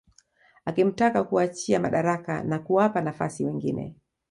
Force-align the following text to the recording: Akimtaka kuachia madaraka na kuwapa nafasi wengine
Akimtaka 0.65 1.23
kuachia 1.23 1.79
madaraka 1.79 2.43
na 2.43 2.59
kuwapa 2.59 3.01
nafasi 3.01 3.45
wengine 3.45 3.95